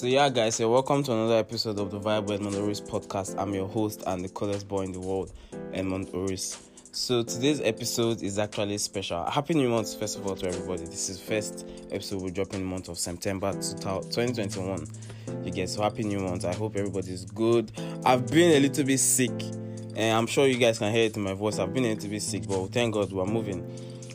[0.00, 3.38] So yeah, guys, so welcome to another episode of the Vibe Edmund Oris podcast.
[3.38, 5.30] I'm your host and the coolest boy in the world,
[5.74, 6.70] Edmund Oris.
[6.90, 9.26] So today's episode is actually special.
[9.26, 10.86] Happy New Month, first of all, to everybody.
[10.86, 14.86] This is first episode we drop in the month of September 2021.
[15.44, 16.46] You guys, so happy New Month.
[16.46, 17.70] I hope everybody's good.
[18.06, 19.38] I've been a little bit sick,
[19.96, 21.58] and I'm sure you guys can hear it in my voice.
[21.58, 23.70] I've been a little bit sick, but thank God we're moving.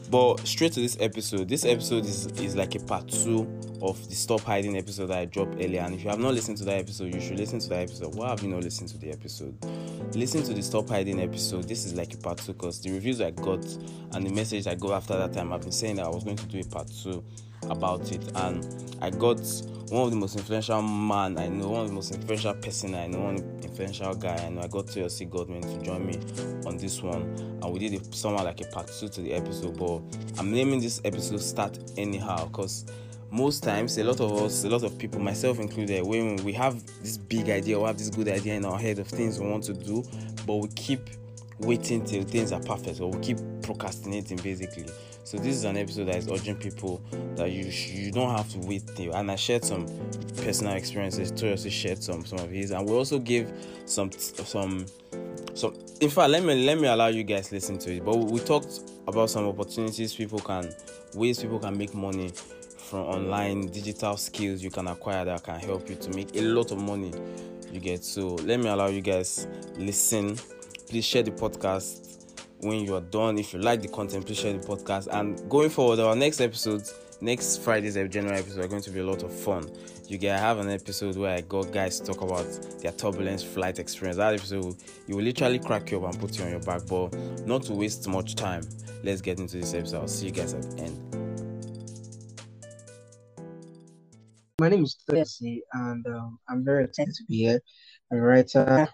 [0.10, 1.48] But straight to this episode.
[1.48, 3.48] This episode is is like a part two
[3.90, 5.82] of the stop hiding episode that I dropped earlier.
[5.82, 8.16] And if you have not listened to that episode, you should listen to that episode.
[8.16, 9.58] Why have you not listened to the episode?
[10.14, 11.68] Listen to the stop hiding episode.
[11.68, 13.66] This is like a part two because the reviews I got
[14.14, 16.38] and the message I got after that time, I've been saying that I was going
[16.38, 17.24] to do a part two
[17.70, 19.40] about it and i got
[19.90, 23.08] one of the most influential man i know one of the most influential person i
[23.08, 26.20] know one influential guy i know i got Toyosi Godwin to join me
[26.66, 27.22] on this one
[27.62, 30.02] and we did somewhat like a part two to the episode but
[30.40, 32.86] i'm naming this episode start anyhow because
[33.36, 36.82] most times a lot of us a lot of people myself included when we have
[37.02, 39.64] this big idea or have this good idea in our head of things we want
[39.64, 40.04] to do
[40.46, 41.02] but we keep
[41.60, 44.86] waiting till things are perfect or we keep procrastinating basically
[45.26, 47.02] so this is an episode that is urging people
[47.36, 49.12] that you you don't have to wait till.
[49.16, 49.88] And I shared some
[50.38, 51.32] personal experiences.
[51.32, 53.52] Tori also shared some some of his, and we also gave
[53.86, 54.86] some some
[55.56, 55.74] some.
[56.00, 58.06] In fact, let me let me allow you guys listen to it.
[58.06, 60.72] But we talked about some opportunities people can
[61.16, 62.32] ways people can make money
[62.86, 66.72] from online digital skills you can acquire that can help you to make a lot
[66.72, 67.12] of money
[67.72, 69.48] you get so let me allow you guys
[69.78, 70.38] listen
[70.88, 72.06] please share the podcast
[72.66, 73.38] when you are done.
[73.38, 75.08] If you like the content, please share the podcast.
[75.12, 79.06] And going forward, our next episodes, next Friday's January episode, are going to be a
[79.06, 79.70] lot of fun.
[80.08, 82.46] You get I have an episode where I got guys talk about
[82.82, 84.18] their turbulence flight experience.
[84.18, 84.76] That episode
[85.08, 86.82] you will literally crack you up and put you on your back.
[86.88, 87.14] But
[87.46, 88.64] not to waste much time,
[89.04, 90.02] let's get into this episode.
[90.02, 91.25] I'll see you guys at the end.
[94.58, 97.60] My name is Toyosi, and um, I'm very excited to be here.
[98.10, 98.88] I'm a writer,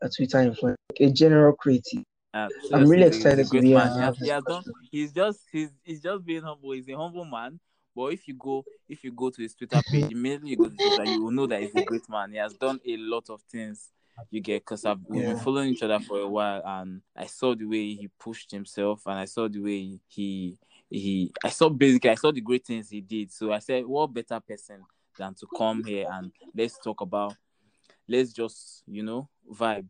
[0.00, 2.04] a Twitter influencer, a general creative.
[2.32, 3.92] Uh, I'm really excited to be man.
[3.92, 4.62] He has, he has done.
[4.90, 6.72] He's just he's he's just being humble.
[6.72, 7.60] He's a humble man.
[7.94, 10.76] But if you go if you go to his Twitter page, immediately you go to
[10.76, 12.32] Twitter, you will know that he's a great man.
[12.32, 13.90] He has done a lot of things.
[14.30, 15.34] You get because I've we've yeah.
[15.34, 19.02] been following each other for a while, and I saw the way he pushed himself,
[19.04, 20.56] and I saw the way he
[20.90, 23.32] he I saw basically I saw the great things he did.
[23.32, 24.82] So I said, what better person
[25.18, 27.34] than to come here and let's talk about
[28.08, 29.86] let's just you know vibe.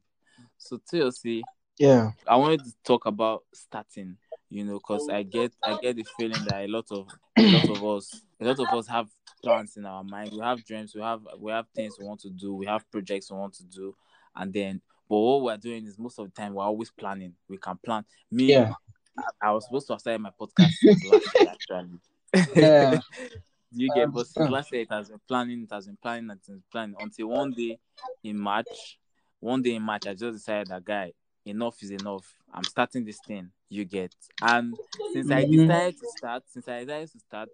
[0.56, 1.42] So Toyosi,
[1.78, 2.10] yeah.
[2.26, 4.16] I wanted to talk about starting,
[4.50, 7.70] you know, because I get I get the feeling that a lot of a lot
[7.70, 9.08] of us a lot of us have
[9.42, 10.30] plans in our mind.
[10.32, 13.30] We have dreams, we have we have things we want to do, we have projects
[13.30, 13.94] we want to do,
[14.34, 17.34] and then but what we're doing is most of the time we're always planning.
[17.48, 18.04] We can plan.
[18.30, 18.74] Me, yeah.
[19.18, 20.72] I, I was supposed to have started my podcast
[21.12, 21.98] last year actually.
[22.54, 22.98] Yeah.
[23.72, 26.38] you get but since last year it has been planning, it has been planning, it
[26.38, 27.78] has been planning until one day
[28.24, 28.98] in March.
[29.40, 31.12] One day in March, I just decided that guy,
[31.44, 32.26] enough is enough.
[32.52, 33.50] I'm starting this thing.
[33.68, 34.74] You get, and
[35.12, 35.68] since I mm-hmm.
[35.68, 37.48] decided to start, since I decided to start,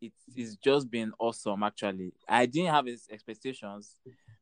[0.00, 1.62] it is just been awesome.
[1.64, 3.96] Actually, I didn't have expectations.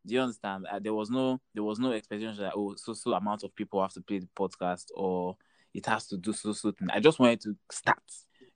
[0.07, 0.67] Do you understand?
[0.71, 3.81] Uh, there was no, there was no expectation that oh, so so amount of people
[3.81, 5.37] have to play the podcast or
[5.77, 6.89] it has to do so so thing.
[6.93, 8.03] I just wanted to start.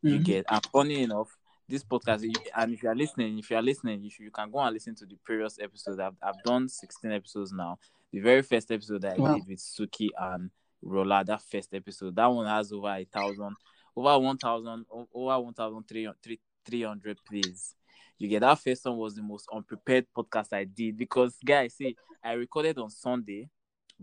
[0.02, 0.22] You mm-hmm.
[0.22, 1.36] get, and funny enough,
[1.68, 2.24] this podcast,
[2.56, 4.72] and if you are listening, if you are listening, you, should, you can go and
[4.72, 5.98] listen to the previous episodes.
[5.98, 7.78] I've I've done 16 episodes now
[8.12, 10.50] the very first episode that I did with Suki and
[10.82, 13.54] Rola, that first episode, that one has over a thousand,
[13.96, 17.74] over one thousand, over one thousand three hundred plays.
[18.18, 21.96] You get that first one was the most unprepared podcast I did because guys, see,
[22.22, 23.48] I recorded on Sunday.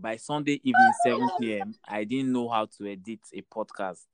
[0.00, 4.04] By Sunday evening, 7 p.m., I didn't know how to edit a podcast.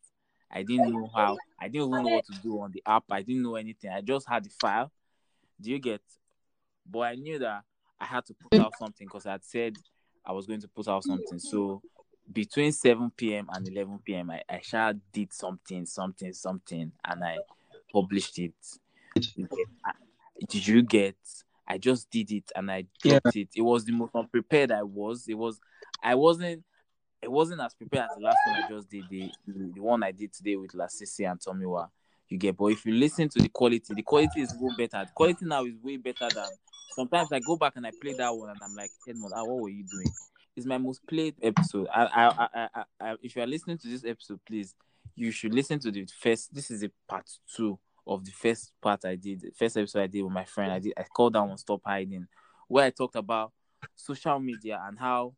[0.50, 1.36] I didn't know how.
[1.60, 3.04] I didn't even know what to do on the app.
[3.10, 3.90] I didn't know anything.
[3.90, 4.90] I just had the file.
[5.60, 6.00] Do you get?
[6.90, 7.64] But I knew that
[8.00, 9.76] I had to put out something because I had said
[10.24, 11.38] I was going to put out something.
[11.38, 11.82] So
[12.32, 13.48] between 7 p.m.
[13.52, 17.38] and 11 p.m., I, I sure did something, something, something, and I
[17.92, 18.54] published it.
[20.48, 21.16] Did you get?
[21.66, 23.42] I just did it and I dropped yeah.
[23.42, 23.48] it.
[23.56, 25.26] It was the most unprepared I was.
[25.28, 25.60] It was,
[26.04, 26.62] I wasn't,
[27.22, 29.04] it wasn't as prepared as the last one I just did.
[29.10, 31.88] The, the one I did today with Lasisi and Tomiwa.
[32.28, 35.04] You get, but if you listen to the quality, the quality is way better.
[35.04, 36.48] The quality now is way better than
[36.94, 39.62] sometimes I go back and I play that one and I'm like, Edmund, ah, what
[39.62, 40.08] were you doing?
[40.56, 41.88] It's my most played episode.
[41.92, 44.74] I, I, I, I, if you are listening to this episode, please,
[45.16, 46.54] you should listen to the first.
[46.54, 50.06] This is a part two of the first part I did, the first episode I
[50.06, 50.72] did with my friend.
[50.72, 50.92] I did.
[50.96, 52.26] I called that one "Stop Hiding,"
[52.68, 53.52] where I talked about
[53.96, 55.34] social media and how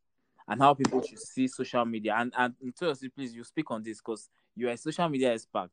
[0.48, 2.14] and how people should see social media.
[2.18, 5.70] And and seriously, please, you speak on this because you are a social media expert.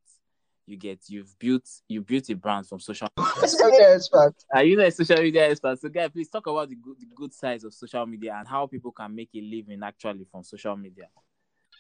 [0.66, 4.34] you get you've built you built a brand from social social media expert.
[4.54, 5.80] Are you know a social media expert?
[5.80, 8.68] So guys, please talk about the good the good sides of social media and how
[8.68, 11.08] people can make a living actually from social media.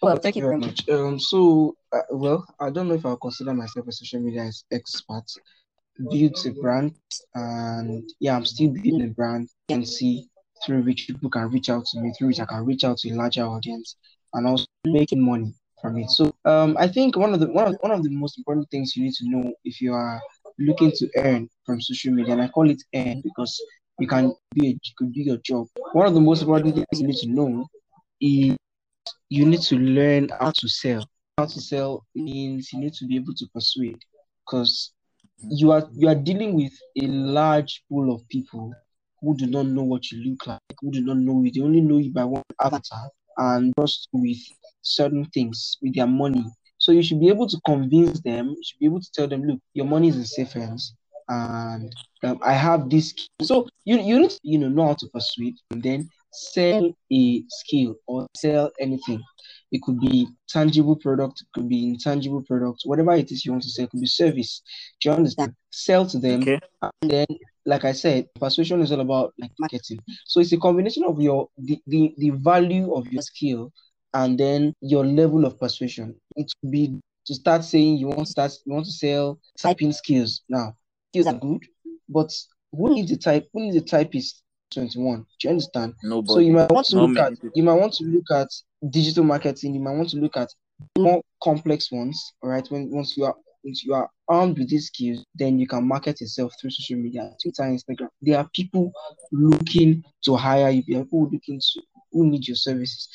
[0.02, 0.88] Well, thank you very much.
[0.90, 5.26] Um, so uh, well, I don't know if I'll consider myself a social media expert.
[6.10, 6.96] Built a brand,
[7.36, 9.48] and yeah, I'm still building a brand.
[9.70, 10.28] You can see
[10.66, 13.10] through which people can reach out to me, through which I can reach out to
[13.10, 13.96] a larger audience,
[14.34, 16.10] and also making money from it.
[16.10, 18.96] So um, I think one of the one of, one of the most important things
[18.96, 20.22] you need to know if you are
[20.60, 23.62] looking to earn from social media, and I call it earn because
[24.00, 25.68] you can be a, you could do your job.
[25.94, 27.68] One of the most important things you need to know
[28.22, 28.56] is
[29.30, 31.06] you need to learn how to sell.
[31.38, 34.00] How to sell means you need to be able to persuade
[34.46, 34.94] because
[35.50, 38.74] you are you are dealing with a large pool of people
[39.24, 41.52] who do not know what you look like, who do not know you.
[41.52, 44.38] They only know you by one avatar and just with
[44.82, 46.46] certain things with their money.
[46.78, 48.50] So you should be able to convince them.
[48.50, 50.94] You should be able to tell them, look, your money is in safe hands,
[51.30, 51.94] and
[52.24, 53.14] um, I have this.
[53.42, 57.44] So you you need to, you know know how to persuade, and then sell a
[57.48, 59.24] skill or sell anything.
[59.74, 63.64] It could be tangible product, it could be intangible product, whatever it is you want
[63.64, 63.86] to sell.
[63.86, 64.62] It could be service.
[65.02, 65.56] Do you understand?
[65.72, 66.60] Sell to them, okay.
[67.02, 67.26] and then
[67.66, 70.00] like I said, persuasion is all about like marketing.
[70.26, 73.72] So it's a combination of your the, the, the value of your skill
[74.14, 76.16] and then your level of persuasion.
[76.36, 79.94] It would be to start saying you want to start you want to sell typing
[79.94, 80.44] skills.
[80.50, 80.76] Now,
[81.12, 81.66] skills are good,
[82.10, 82.32] but
[82.72, 84.44] who needs a type who needs a typist
[84.74, 85.20] 21?
[85.20, 85.94] Do you understand?
[86.04, 86.34] Nobody.
[86.34, 88.50] So you might want to look at you might want to look at
[88.90, 90.50] digital marketing, you might want to look at
[90.98, 92.66] more complex ones, all right?
[92.70, 96.20] When once you are once you are armed with these skills, then you can market
[96.20, 98.10] yourself through social media, Twitter, Instagram.
[98.22, 98.92] There are people
[99.32, 101.82] looking to hire you, people looking to
[102.12, 103.08] who need your services.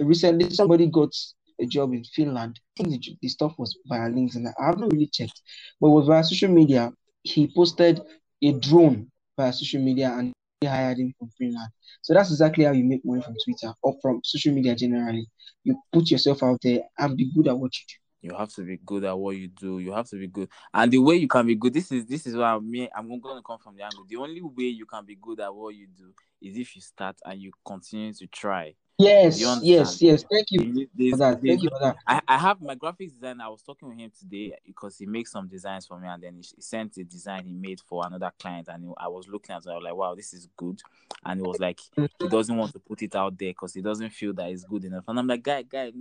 [0.00, 1.12] Recently, somebody got
[1.60, 2.60] a job in Finland.
[2.78, 5.40] I think the, the stuff was via links, and I haven't really checked,
[5.80, 6.92] but was via social media.
[7.22, 8.00] He posted
[8.42, 10.32] a drone via social media and
[10.64, 11.70] hired him from Finland.
[12.00, 15.26] So that's exactly how you make money from Twitter or from social media generally.
[15.64, 17.94] You put yourself out there and be good at what you do.
[18.22, 19.78] You have to be good at what you do.
[19.78, 20.48] You have to be good.
[20.72, 23.36] And the way you can be good this is this is why me i'm going
[23.36, 24.04] to come from the angle.
[24.08, 27.16] The only way you can be good at what you do is if you start
[27.24, 30.24] and you continue to try Yes, yes, yes.
[30.30, 31.42] Thank you there's, for that.
[31.42, 31.96] Thank you for that.
[32.06, 33.44] I, I have my graphics designer.
[33.44, 36.36] I was talking with him today because he makes some designs for me, and then
[36.36, 39.54] he, he sent a design he made for another client, and he, I was looking
[39.54, 39.68] at it.
[39.68, 40.80] I was like, "Wow, this is good,"
[41.26, 44.10] and he was like, he doesn't want to put it out there because he doesn't
[44.10, 45.04] feel that it's good enough.
[45.08, 45.92] And I'm like, "Guy, guy,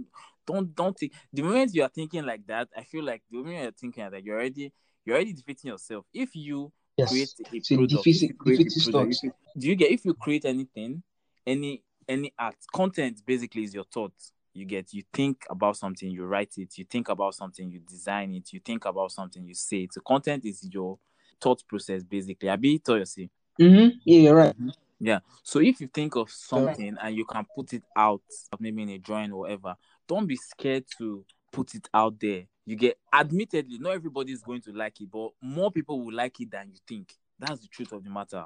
[0.47, 3.61] don't don't think." The moment you are thinking like that, I feel like the moment
[3.61, 4.71] you're thinking like that, you're already
[5.03, 6.05] you're already defeating yourself.
[6.13, 7.09] If you yes.
[7.09, 9.25] create a product, defeat, create a product
[9.57, 11.03] do you get if you create anything,
[11.45, 16.25] any any act content basically is your thoughts you get you think about something you
[16.25, 19.83] write it you think about something you design it you think about something you say
[19.83, 19.93] it.
[19.93, 20.97] So content is your
[21.41, 22.49] thought process basically.
[22.49, 23.29] I be you see
[23.59, 23.97] mm-hmm.
[24.05, 24.55] yeah you're right.
[24.55, 24.69] Mm-hmm.
[24.99, 25.19] yeah.
[25.43, 28.21] So if you think of something and you can put it out
[28.59, 29.75] maybe in a drawing or whatever
[30.07, 32.43] don't be scared to put it out there.
[32.65, 36.39] You get admittedly not everybody is going to like it but more people will like
[36.39, 37.13] it than you think.
[37.37, 38.45] That's the truth of the matter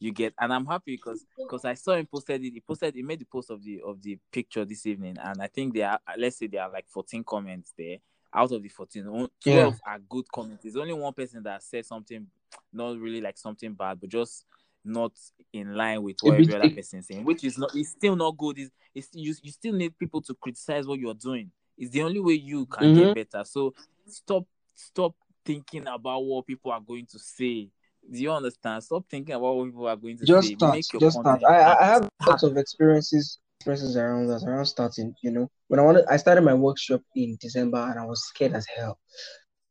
[0.00, 3.02] you get and i'm happy because because i saw him posted it he posted he
[3.02, 6.00] made the post of the of the picture this evening and i think there are
[6.18, 7.98] let's say there are like 14 comments there
[8.32, 9.70] out of the 14 12 yeah.
[9.86, 10.62] are good comments.
[10.62, 12.26] There's only one person that said something
[12.72, 14.44] not really like something bad but just
[14.84, 15.12] not
[15.52, 18.58] in line with what every other person saying which is not it's still not good.
[18.58, 21.50] It's, it's you, you still need people to criticize what you're doing.
[21.76, 23.12] It's the only way you can mm-hmm.
[23.14, 23.44] get better.
[23.44, 23.74] So
[24.06, 24.44] stop
[24.74, 27.68] stop thinking about what people are going to say
[28.10, 28.82] do you understand?
[28.82, 30.32] Stop thinking about what people are going to do.
[30.32, 30.54] just say.
[30.54, 31.42] Start, just start.
[31.44, 32.30] I, I have ah.
[32.30, 35.14] lots of experiences experiences around that, around starting.
[35.22, 38.54] You know, when I wanted, I started my workshop in December, and I was scared
[38.54, 38.98] as hell.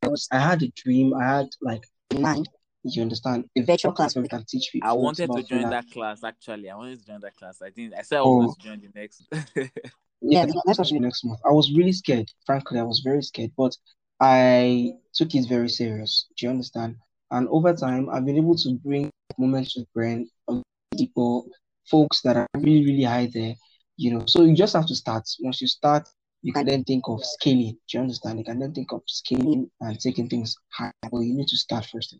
[0.04, 1.14] I was, I had a dream.
[1.14, 1.84] I had like
[2.18, 2.48] mind.
[2.84, 3.46] You understand?
[3.58, 4.90] A virtual class where we can teach people.
[4.90, 6.24] I wanted to join that class.
[6.24, 7.62] Actually, I wanted to join that class.
[7.62, 7.96] I didn't.
[7.96, 8.62] I said I was oh.
[8.62, 9.28] to join the next.
[10.22, 11.40] yeah, that's actually next month.
[11.46, 12.30] I was really scared.
[12.46, 13.76] Frankly, I was very scared, but
[14.22, 16.28] I took it very serious.
[16.38, 16.96] Do you understand?
[17.32, 20.64] And over time, I've been able to bring moments with brand um,
[20.98, 21.48] people,
[21.90, 23.54] folks that are really, really high there.
[23.98, 25.28] You know, so you just have to start.
[25.42, 26.08] Once you start,
[26.42, 27.78] you can then think of scaling.
[27.88, 28.40] Do you understand?
[28.40, 30.94] You can then think of scaling and taking things higher.
[31.02, 32.16] But you need to start first.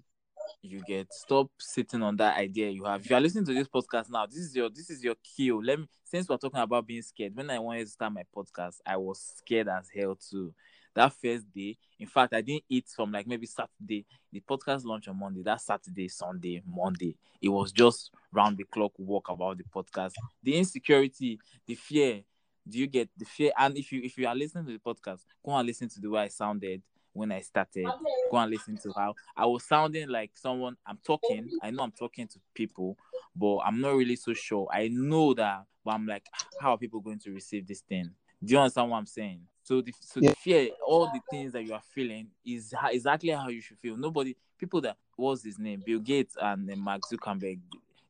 [0.62, 3.02] You get stop sitting on that idea you have.
[3.02, 5.64] If you are listening to this podcast now, this is your this is your cue.
[5.64, 7.36] Let me since we're talking about being scared.
[7.36, 10.54] When I wanted to start my podcast, I was scared as hell too
[10.96, 11.78] that first day.
[12.00, 14.06] In fact, I didn't eat from like maybe Saturday.
[14.32, 15.42] The podcast launch on Monday.
[15.44, 17.16] That Saturday, Sunday, Monday.
[17.42, 20.14] It was just round the clock work about the podcast.
[20.44, 22.22] The insecurity, the fear.
[22.68, 23.52] Do you get the fear?
[23.58, 26.10] And if you if you are listening to the podcast, go and listen to the
[26.10, 26.82] way I sounded
[27.14, 27.86] when I started.
[28.32, 30.76] Go and listen to how I was sounding like someone.
[30.86, 31.50] I'm talking.
[31.64, 32.98] I know I'm talking to people,
[33.36, 34.68] but I'm not really so sure.
[34.72, 38.12] I know that, but I'm like, ah, how are people going to receive this thing?
[38.44, 39.42] Do you understand what I'm saying?
[39.70, 40.32] So the so Yeah.
[40.32, 43.78] the fear, all the things that you are feeling is ha- exactly how you should
[43.78, 43.96] feel.
[43.96, 47.60] Nobody, people that what's his name, Bill Gates and uh, Mark Zuckerberg.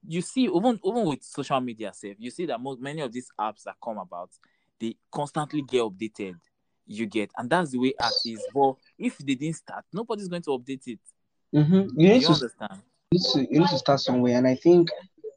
[0.07, 3.29] You see, even even with social media, safe, you see that most many of these
[3.37, 4.29] apps that come about,
[4.79, 6.35] they constantly get updated.
[6.87, 8.47] You get, and that's the way art is.
[8.53, 10.99] But if they didn't start, nobody's going to update it.
[11.53, 11.99] Mm-hmm.
[11.99, 12.81] You need you to understand?
[13.11, 14.89] you need to you need to start somewhere, and I think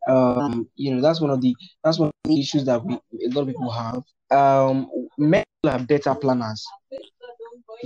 [0.08, 1.52] um you know that's one of the
[1.82, 4.04] that's one of the issues that we a lot of people have.
[4.30, 4.88] Um,
[5.18, 6.66] many are better planners,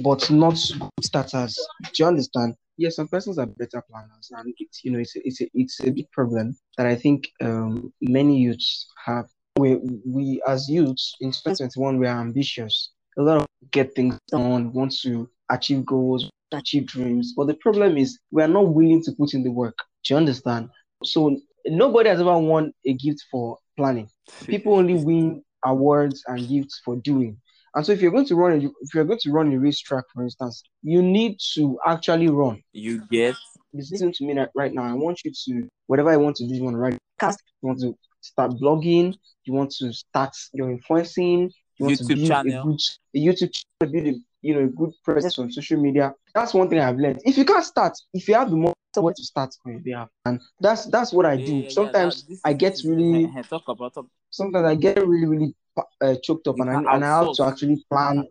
[0.02, 0.56] but not
[1.02, 1.58] starters.
[1.82, 2.54] Do you understand?
[2.78, 5.80] Yes, some persons are better planners, and it's you know it's a, it's a, it's
[5.80, 9.26] a big problem that I think um many youths have.
[9.58, 12.90] We we as youths in 2021 we are ambitious.
[13.18, 17.96] A lot of get things done, want to achieve goals, achieve dreams, but the problem
[17.96, 19.76] is we are not willing to put in the work.
[20.04, 20.68] Do you understand?
[21.04, 24.10] So nobody has ever won a gift for planning.
[24.46, 27.40] People only win awards and gifts for doing.
[27.76, 29.78] And so if you're going to run a, if you're going to run a race
[29.78, 32.62] track, for instance, you need to actually run.
[32.72, 33.36] You get
[33.74, 34.84] Listen to me right- right now.
[34.84, 36.54] I want you to whatever I want to do.
[36.54, 37.42] You want to write cast.
[37.62, 39.14] You want to start blogging.
[39.44, 41.52] You want to start your influencing.
[41.76, 42.64] You want to YouTube build a channel.
[42.64, 42.80] good
[43.14, 46.14] a YouTube channel, build a you know a good presence on social media.
[46.34, 47.20] That's one thing I've learned.
[47.24, 50.08] If you can't start, if you have the money, somewhere to start on your behalf,
[50.24, 51.52] and that's that's what I Yeah, do.
[51.56, 54.96] yeah, yeah, Sometimes that- I get really eh, eh, talk about talk, sometimes I get
[55.06, 55.54] really, really
[56.00, 58.26] uh, choked up, You and I, and I have to actually plan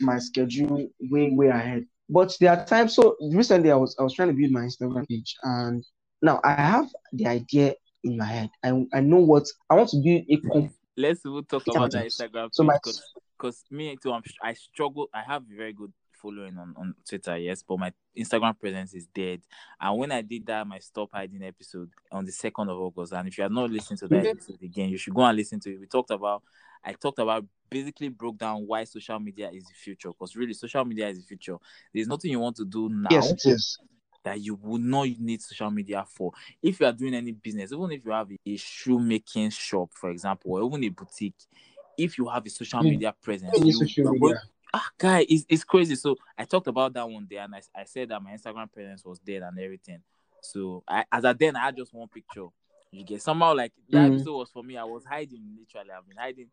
[0.00, 1.86] my schedule way, way ahead.
[2.08, 2.94] But there are times.
[2.94, 5.84] So recently, I was I was trying to build my Instagram page, and
[6.22, 7.74] now I have the idea
[8.04, 8.50] in my head.
[8.62, 12.06] I I know what I want to build a com- let's even talk about that.
[12.06, 12.78] Instagram So my-
[13.36, 14.12] because me too.
[14.12, 15.08] I'm, I struggle.
[15.14, 15.92] I have very good
[16.24, 19.42] following on, on Twitter, yes, but my Instagram presence is dead.
[19.78, 23.28] And when I did that, my stop hiding episode on the second of August, and
[23.28, 24.30] if you are not listening to that Mhm.
[24.30, 25.80] episode again, you should go and listen to it.
[25.80, 26.42] We talked about.
[26.82, 30.84] I talked about basically broke down why social media is the future because really social
[30.84, 31.56] media is the future.
[31.92, 33.78] There's nothing you want to do now yes, it is.
[34.22, 36.32] that you would not need social media for.
[36.62, 40.52] If you are doing any business, even if you have a, shoemaking shop, for example,
[40.52, 41.34] or even a boutique,
[41.98, 44.20] if you have a social You media presence, you social media.
[44.20, 44.36] going-
[44.74, 45.94] ah, guy, it's, it's crazy.
[45.94, 49.04] So I talked about that one day, and I, I said that my Instagram presence
[49.04, 50.00] was dead and everything.
[50.40, 52.46] So I, as at then, I had just one picture.
[52.90, 54.14] You get somehow like that Mhm.
[54.16, 54.76] episode was for me.
[54.76, 55.90] I was hiding literally.
[55.90, 56.50] I've been hiding.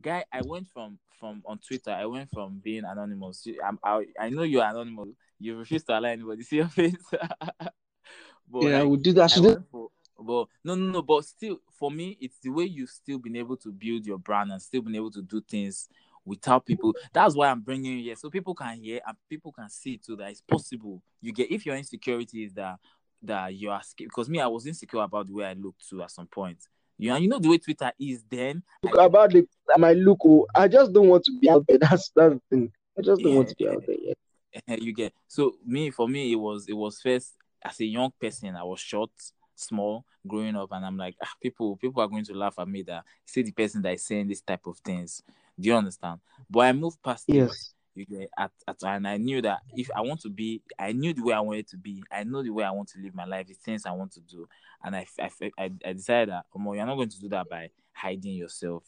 [0.00, 1.90] Guy, I went from from on Twitter.
[1.92, 3.46] I went from being anonymous.
[3.64, 5.08] I'm, I, I know you're anonymous.
[5.38, 6.96] You refuse to allow anybody to see your face.
[7.10, 9.32] but Yeah, like, we'll do that.
[9.36, 11.02] I for, but no, no, no.
[11.02, 14.50] But still, for me, it's the way you've still been able to build your brand
[14.52, 15.88] and still been able to do things
[16.24, 16.94] without people.
[17.12, 20.16] That's why I'm bringing you here, so people can hear and people can see too
[20.16, 21.02] that it's possible.
[21.20, 22.76] You get if your insecurity is that
[23.22, 23.82] that you are.
[23.96, 26.58] Because me, I was insecure about the way I looked too at some point.
[26.98, 28.22] You know, you know the way Twitter is.
[28.30, 30.20] Then look about the my look.
[30.24, 31.78] Oh, I just don't want to be out there.
[31.80, 32.72] That's that's the thing.
[32.98, 34.16] I just don't want to be out there yet.
[34.66, 38.54] you get so me for me it was it was first as a young person
[38.54, 39.10] i was short
[39.54, 42.82] small growing up and i'm like ah, people people are going to laugh at me
[42.82, 45.22] that see the person that is saying this type of things
[45.62, 46.20] do you understand?
[46.50, 47.36] But i moved past it.
[47.36, 47.72] Yes.
[47.94, 51.14] you get at, at and i knew that if i want to be i knew
[51.14, 52.02] the way i wanted to be.
[52.10, 54.20] I know the way i want to live my life the things i want to
[54.20, 54.48] do.
[54.82, 57.70] And i i, I, I decided that oh, you're not going to do that by
[57.92, 58.82] hiding yourself.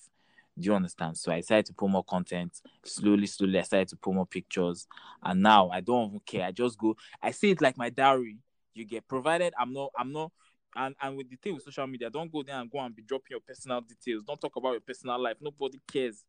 [0.59, 1.17] Do you understand?
[1.17, 2.61] So i decided to put more content.
[2.85, 4.87] Slowly slowly i started to put more pictures.
[5.23, 6.47] And now i don't even care.
[6.47, 8.39] I just go i see it like my diary.
[8.75, 10.33] You get provided i'm not i'm not
[10.77, 13.03] and and with the thing with social media don't go there and go and be
[13.03, 14.25] dropping your personal details.
[14.25, 15.37] Don't talk about your personal life.
[15.41, 16.25] Nobody cares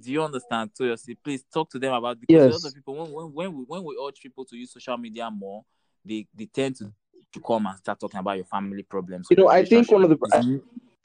[0.00, 3.32] do you understand seriously please talk to them about because a lot of people when,
[3.32, 5.64] when, we when we urge people to use social media more
[6.04, 6.90] they they tend to
[7.32, 10.10] to come and start talking about your family problems You know, I think one of
[10.10, 10.46] the It's-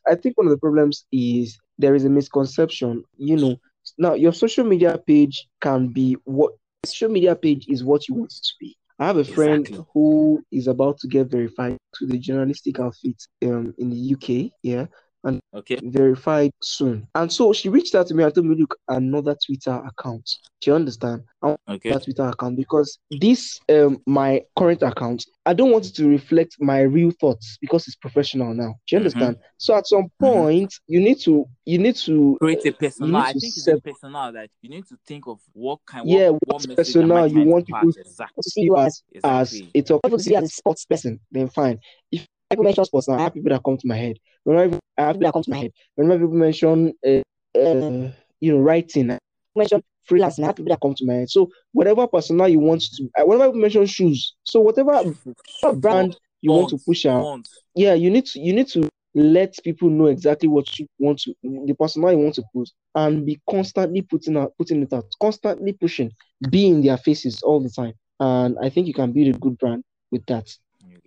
[0.10, 3.03] I think one of the problems is there is a misconception.
[3.17, 3.55] You know,
[3.98, 6.53] now your social media page can be what
[6.86, 8.77] social media page is what you want it to be.
[9.00, 9.86] I have a friend Exactly.
[9.93, 14.88] who is about to get verified to the journalistic outfit um in the UK, yeah,
[15.53, 17.07] okay verified soon.
[17.15, 20.29] And so she reached out to me and told me, look, another Twitter account.
[20.62, 21.24] Do you understand?
[21.41, 25.86] I want okay that Twitter account because this um my current account, I don't want
[25.86, 28.75] it to reflect my real thoughts because it's professional now.
[28.88, 29.01] Do you Mhm.
[29.01, 29.38] understand?
[29.57, 30.10] So at some Mhm.
[30.19, 33.17] point, you need to you need to create a personal.
[33.17, 36.07] I think it's a personal that you need to think of what kind.
[36.07, 38.41] Yeah, what, what what's message personal you want to people exactly.
[38.41, 39.72] to see you as as Exactly.
[39.75, 40.00] a.
[40.00, 41.79] People to see as a sports person, then fine.
[42.12, 44.17] If people mention sports, now, I have people that come to my head.
[44.43, 47.21] Whenever I have people that come to my head, whenever people mention uh,
[47.59, 49.19] uh, you know writing, I
[49.55, 51.29] mention freelance, I have people that come to my head.
[51.29, 54.35] So whatever persona you want to, uh, whatever you mention shoes.
[54.43, 54.93] So whatever,
[55.61, 57.25] whatever brand you want to push out,
[57.75, 61.33] yeah, you need to you need to let people know exactly what you want to
[61.41, 65.73] the persona you want to push, and be constantly putting out putting it out, constantly
[65.73, 66.11] pushing,
[66.49, 67.93] be in their faces all the time.
[68.19, 70.47] And I think you can build a good brand with that.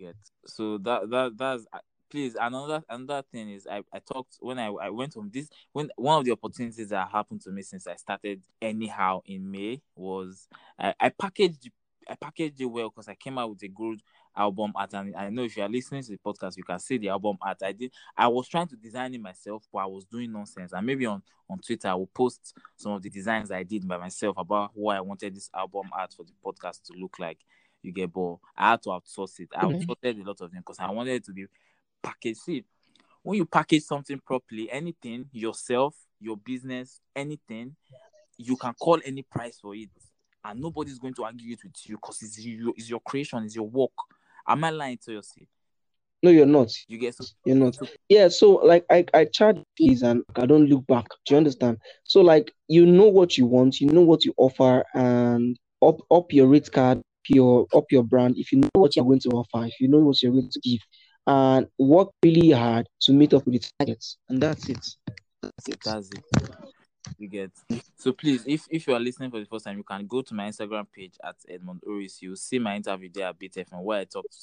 [0.01, 0.15] Get.
[0.45, 1.65] So that that that's
[2.11, 5.89] please another another thing is i i talked when i i went home this when
[5.95, 10.47] one of the opportunities that happened to me since i started anyhow in may was
[10.77, 11.71] i, I packaged
[12.09, 14.01] i packaged it well because i came out with a good
[14.35, 14.93] album art.
[14.93, 17.37] And i know if you are listening to the podcast you can see the album
[17.41, 17.91] art i did.
[18.17, 20.73] I was trying to design it myself but i was doing nonsense.
[20.73, 23.97] And maybe on on twitter i will post some of the designs i did by
[23.97, 27.39] myself about what i wanted this album art for the podcast to look like
[27.81, 29.49] you get but I had to outsource it.
[29.55, 29.89] I Mhm.
[29.89, 31.47] a lot of them because I wanted it to be
[32.01, 32.39] packaged.
[32.41, 32.65] See,
[33.23, 37.75] when you package something properly, anything, yourself, your business, anything,
[38.37, 39.89] you can call any price for it.
[40.43, 43.55] And nobody's going to argue it with you because it's your, it's your creation, it's
[43.55, 43.91] your work.
[44.47, 45.21] Am I lying to you?
[45.21, 45.47] See?
[46.23, 46.71] No, you're not.
[46.87, 47.77] You get so You're not.
[48.09, 51.07] Yeah, so like I, I charge fees and I don't look back.
[51.25, 51.79] Do you understand?
[52.03, 56.31] So like you know what you want, you know what you offer, and up up
[56.31, 58.37] your rate card, your up your brand.
[58.37, 60.59] If you know what you're going to offer, if you know what you're going to
[60.59, 60.79] give,
[61.27, 64.85] and work really hard to meet up with the targets, and that's it.
[65.41, 65.79] That's it.
[65.83, 66.23] That's it.
[67.17, 67.51] You get
[67.97, 70.33] so please, if if you are listening for the first time, you can go to
[70.33, 72.21] my Instagram page at Edmund Oris.
[72.21, 74.35] You'll see my interview there at BTFM where I talked.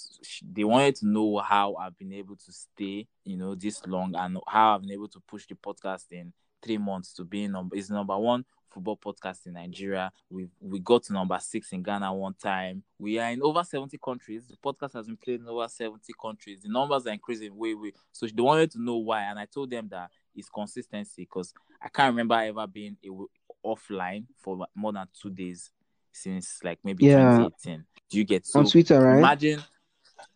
[0.53, 4.39] They wanted to know how I've been able to stay, you know, this long and
[4.47, 6.33] how I've been able to push the podcast in
[6.63, 10.11] three months to being number is number one football podcast in Nigeria.
[10.31, 12.83] We we got to number six in Ghana one time.
[12.99, 14.47] We are in over 70 countries.
[14.47, 16.63] The podcast has been played in over 70 countries.
[16.63, 17.93] The numbers are increasing way, way.
[18.13, 19.23] So they wanted to know why.
[19.23, 23.09] And I told them that it's consistency because I can't remember ever being a,
[23.67, 25.71] offline for more than two days
[26.13, 27.31] since like maybe Yeah.
[27.37, 27.85] 2018.
[28.11, 29.19] Do you get so On Twitter, right?
[29.19, 29.63] imagine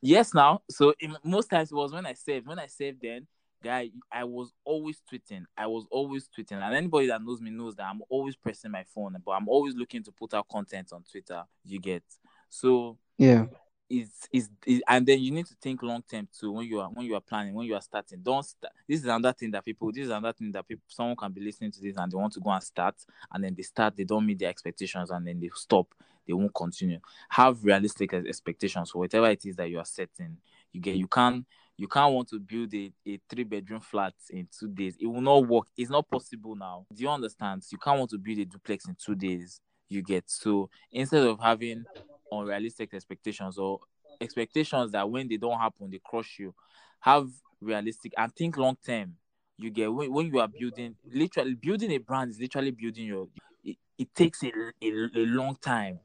[0.01, 3.27] yes now so in, most times it was when i saved when i saved then
[3.63, 5.45] guy i was always tweeting.
[5.57, 6.61] I was always tweeting.
[6.63, 9.75] And anybody that knows me knows that i'm always pressing my phone but i'm always
[9.75, 11.43] looking to put out content on twitter.
[11.65, 12.03] You get.
[12.49, 13.47] So Yeah.
[13.89, 16.89] it's, it's, it- and then you need to think long term too when you are
[16.89, 18.21] when you are planning when you are starting.
[18.23, 21.17] Don't start this is another thing that people this is another thing that people someone
[21.17, 22.97] can be listening to this and they want to go and start.
[23.33, 25.95] And then they start they don't meet their expectations and then they stop.
[26.27, 27.01] They won't continue.
[27.31, 30.37] Have realistic expectations for whatever it is that you are setting.
[30.73, 31.45] You get you can't
[31.77, 34.97] you can't want to build a, a three bedroom flat in two days.
[35.01, 35.67] It will not work.
[35.77, 36.87] It's not possible now.
[36.95, 37.63] Do you understand?
[37.71, 39.61] You can't want to build a duplex in two days.
[39.89, 40.25] You get.
[40.27, 41.85] So instead of having
[42.31, 43.81] unrealistic expectations or
[44.21, 46.55] expectations that when they don't happen they crush you
[47.01, 47.29] have
[47.61, 49.15] realistic and think long term.
[49.59, 53.29] You get when, when you are building literally building a brand is literally building your
[53.65, 56.01] it, it takes a, a, a long time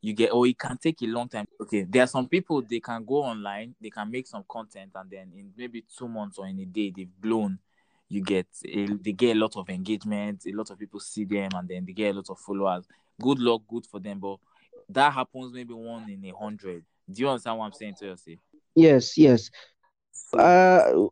[0.00, 2.80] you get or it can take a long time okay there are some people they
[2.80, 6.46] can go online they can make some content and then in maybe two months or
[6.46, 7.58] in a day they've blown
[8.08, 11.50] you get a, they get a lot of engagement a lot of people see them
[11.54, 12.84] and then they get a lot of followers
[13.20, 14.36] good luck good for them but
[14.88, 18.38] that happens maybe one in a hundred do you understand what i'm saying to you
[18.76, 19.16] Yes.
[19.16, 19.50] Yes.
[20.32, 21.08] Uh.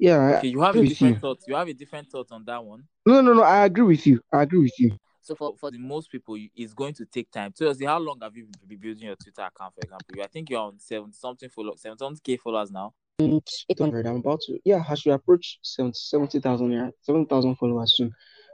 [0.00, 0.36] Yeah.
[0.38, 1.20] Okay you have a different you.
[1.20, 3.20] thought you have a different thought on that one No.
[3.20, 3.32] No.
[3.34, 3.42] No.
[3.42, 4.20] I agree with you.
[4.32, 4.96] I agree with you.
[5.28, 7.52] So for, for the most people, it's going to take time.
[7.54, 10.24] So, how long have you been building your Twitter account, for example?
[10.24, 12.94] I think you're on seven something follow seven k followers now.
[13.20, 14.06] 800.
[14.06, 18.10] I'm about to, yeah, I should approach 70 70,000 yeah, 7,000 followers soon.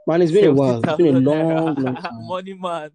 [0.09, 0.81] Man, it's been a while.
[0.83, 2.27] It's been a long, long time.
[2.27, 2.91] Money man.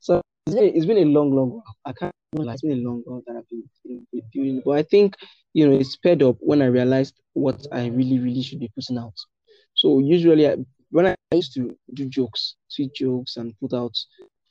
[0.00, 1.76] So it's been, it's been a long, long while.
[1.84, 4.62] I can't it's been a long while that I've been, been, been doing.
[4.64, 5.14] But I think,
[5.52, 8.98] you know, it sped up when I realized what I really, really should be putting
[8.98, 9.14] out.
[9.74, 10.56] So usually, I,
[10.90, 13.96] when I used to do jokes, tweet jokes, and put out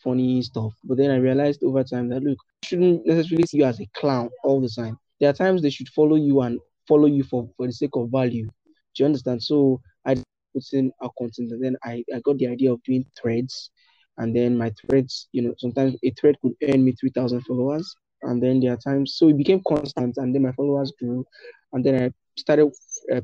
[0.04, 3.80] funny stuff, but then I realized over time that look, shouldn't necessarily see you as
[3.82, 4.98] a clown all the time.
[5.20, 8.10] There are times they should follow you and follow you for, for the sake of
[8.10, 8.46] value.
[8.46, 9.44] Do you understand?
[9.44, 10.16] So I
[10.54, 13.72] put in our content, and then I, I got the idea of doing threads,
[14.18, 17.94] and then my threads, you know, sometimes a thread could earn me three thousand followers,
[18.24, 21.26] and then there are times so it became constant, and then my followers grew,
[21.74, 22.72] and then I started
[23.14, 23.22] uh,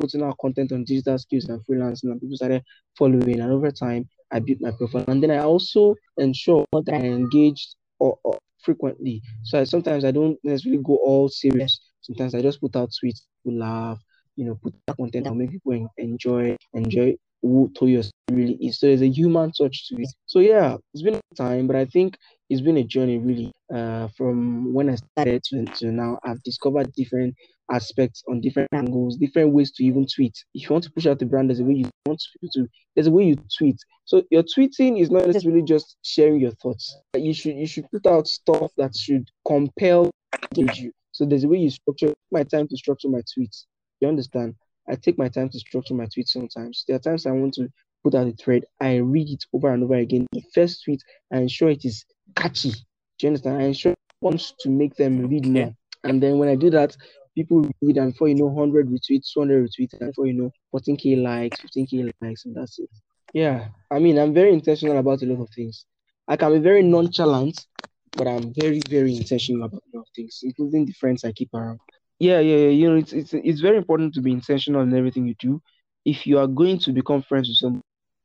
[0.00, 2.62] putting out content on digital skills and freelancing, and people started
[2.96, 6.98] following, and over time I built my profile, and then I also ensure that I
[6.98, 9.22] engaged or, or frequently.
[9.44, 11.80] So I, sometimes I don't necessarily go all serious.
[12.00, 13.98] Sometimes I just put out tweets, to laugh,
[14.36, 18.78] you know, put out content and make people en- enjoy enjoy who Toyo really is.
[18.78, 20.08] So there's a human touch to it.
[20.26, 22.16] So yeah, it's been a time, but I think
[22.50, 23.52] it's been a journey really.
[23.72, 27.34] Uh, from when I started to, to now, I've discovered different
[27.70, 30.34] aspects on different angles, different ways to even tweet.
[30.54, 32.22] If you want to push out the brand, there's a way you want
[32.54, 32.66] to.
[32.94, 33.76] There's a way you tweet.
[34.04, 36.96] So your tweeting is not necessarily just sharing your thoughts.
[37.14, 40.10] You should you should put out stuff that should compel
[40.56, 40.92] you.
[41.12, 43.66] So there's a way you structure my time to structure my tweets.
[44.00, 44.54] You understand?
[44.90, 46.84] I take my time to structure my tweets sometimes.
[46.86, 47.68] There are times I want to
[48.02, 50.26] put out a thread, I read it over and over again.
[50.32, 52.04] The first tweet, I ensure it is
[52.36, 52.70] catchy.
[52.70, 52.76] Do
[53.22, 53.60] you understand?
[53.60, 55.74] I ensure wants to make them read more.
[56.04, 56.96] And then when I do that,
[57.34, 61.22] people read, and before you know, 100 retweets, 200 retweets, and before you know, 14k
[61.22, 62.90] likes, 15k likes, and that's it.
[63.32, 65.84] Yeah, I mean, I'm very intentional about a lot of things.
[66.26, 67.66] I can be very nonchalant,
[68.12, 71.52] but I'm very, very intentional about a lot of things, including the friends I keep
[71.54, 71.80] around.
[72.18, 72.70] Yeah, yeah, yeah.
[72.70, 75.62] You know, it's it's it's very important to be intentional in everything you do.
[76.04, 77.82] If you are going to become friends with someone,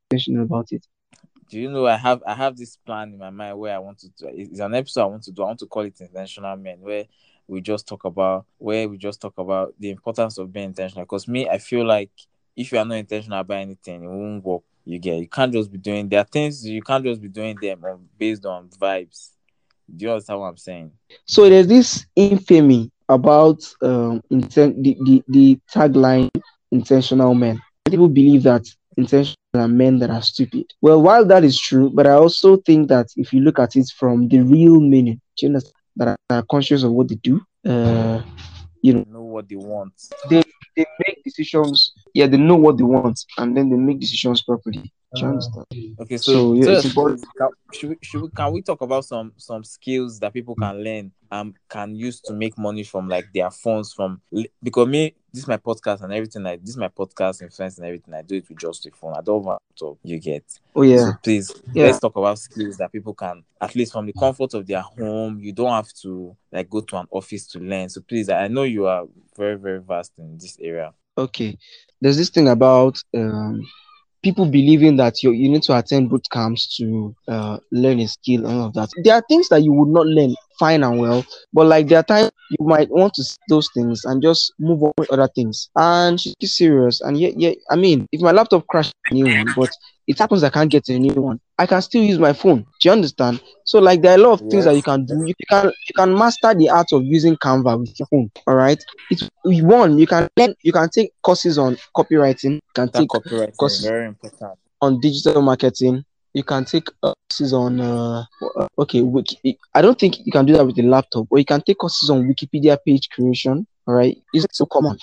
[0.09, 0.85] intentional about it.
[1.49, 3.99] Do you know I have I have this plan in my mind where I want
[3.99, 5.43] to do it's an episode I want to do.
[5.43, 7.05] I want to call it intentional men where
[7.47, 11.05] we just talk about where we just talk about the importance of being intentional.
[11.05, 12.11] Because me, I feel like
[12.55, 14.63] if you are not intentional about anything, it won't work.
[14.85, 17.55] You get you can't just be doing there are things you can't just be doing
[17.61, 17.83] them
[18.17, 19.29] based on vibes.
[19.95, 20.91] Do you understand what I'm saying?
[21.25, 26.29] So there's this infamy about um inten- the, the, the tagline
[26.71, 27.59] intentional men.
[27.89, 28.63] People believe that
[28.97, 30.65] intentional are men that are stupid.
[30.81, 33.87] Well, while that is true, but I also think that if you look at it
[33.95, 35.73] from the real meaning, do you understand?
[35.95, 38.21] that are, that are conscious of what they do, uh,
[38.81, 39.93] you know, Know what they want.
[40.29, 40.41] they
[40.75, 41.93] they make decisions.
[42.15, 44.91] Yeah, they know what they want, and then they make decisions properly.
[45.15, 45.65] You understand?
[45.99, 47.25] Okay, so, So, yeah, so it's important.
[47.37, 50.83] can, should we, should we, can we talk about some some skills that people can
[50.83, 54.21] learn um can use to make money from like their phones from
[54.61, 57.85] because me this is my podcast and everything like this is my podcast influence and
[57.85, 60.43] everything I do it with just the phone I don't want to you get
[60.75, 61.85] Oh yeah, so please Yeah.
[61.85, 65.39] let's talk about skills that people can at least from the comfort of their home
[65.39, 68.63] you don't have to like go to an office to learn so please I know
[68.63, 69.05] you are
[69.37, 71.57] very very vast in this area okay.
[72.01, 73.63] There's this thing about um
[74.23, 78.45] people believing that you you need to attend boot camps to uh learn a skill
[78.45, 78.89] and all of that.
[79.03, 82.03] There are things that you would not learn fine and well, but like there are
[82.03, 85.69] times you might want to see those things and just move on with other things.
[85.75, 87.01] And she's serious.
[87.01, 89.69] And yeah, yeah, I mean, if my laptop crashed new one, but
[90.07, 92.65] it happens I can't get a new one, I can still use my phone.
[92.81, 93.41] Do you understand?
[93.63, 95.25] So like there are a lot of things that you can do.
[95.25, 98.29] You can you can master the art of using Canva with your phone.
[98.45, 98.83] All right.
[99.09, 103.07] It's one, you can learn you can take courses on copywriting, you can that take
[103.07, 106.03] copyright courses very important on digital marketing.
[106.33, 108.25] You can take uh, courses on uh,
[108.79, 109.57] okay, wiki.
[109.73, 112.09] I don't think you can do that with a laptop, or you can take courses
[112.09, 113.65] on Wikipedia page creation.
[113.87, 114.97] All right, it's so common.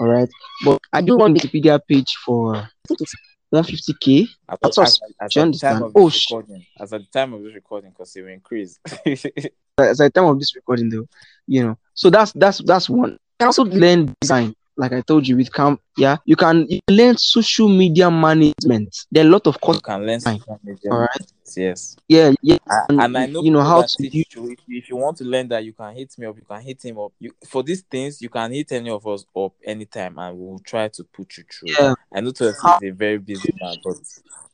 [0.00, 0.28] All right,
[0.64, 3.14] but I do want Wikipedia page for I think it's
[3.52, 4.28] 150k.
[4.48, 5.00] I That's thought us.
[5.02, 5.82] as, as Do you at the time understand?
[5.82, 8.78] of Oh, recording, as at the time of this recording, because it will increase.
[9.06, 9.24] As
[10.00, 11.06] at the time of this recording, though,
[11.46, 11.78] you know.
[11.94, 13.12] So that's that's that's one.
[13.12, 15.78] You can also learn design, like I told you with Canva.
[15.96, 18.96] Yeah, you can, you can learn social media management.
[19.10, 20.90] There are a lot of courses you can learn social media.
[20.90, 21.32] All right.
[21.56, 21.96] Yes.
[22.08, 22.58] Yeah, yeah.
[22.88, 24.52] And and I know you know how to teach you.
[24.52, 24.78] If, you.
[24.78, 26.36] if you want to learn that, you can hit me up.
[26.36, 27.12] You can hit him up.
[27.18, 30.88] You for these things, you can hit any of us up anytime, and we'll try
[30.88, 31.70] to put you through.
[31.70, 31.94] Yeah.
[32.14, 33.96] I know How- is a very busy man, but